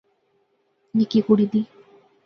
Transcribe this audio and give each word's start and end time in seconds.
نکی 0.97 1.19
کڑی 1.25 1.45
دی 1.51 1.61